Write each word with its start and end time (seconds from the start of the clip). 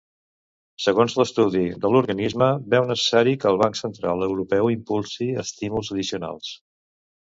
Segons 0.85 1.15
l'estudi 1.19 1.61
de 1.83 1.91
l'organisme, 1.97 2.49
veu 2.75 2.89
necessari 2.93 3.37
que 3.45 3.53
el 3.53 3.63
Banc 3.65 3.81
Central 3.85 4.29
Europeu 4.33 4.75
impulsi 4.81 5.33
estímuls 5.49 5.97
addicionals. 5.97 6.55